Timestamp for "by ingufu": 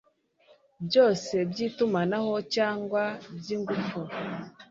3.37-3.99